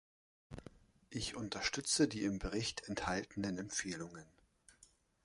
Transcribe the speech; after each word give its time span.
Ich 1.11 1.35
unterstütze 1.35 2.07
die 2.07 2.23
im 2.23 2.39
Bericht 2.39 2.89
enthaltenen 2.89 3.59
Empfehlungen. 3.59 4.25